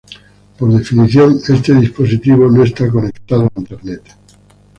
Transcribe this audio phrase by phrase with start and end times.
[0.57, 4.01] Por definición, este dispositivo no está conectado a Internet.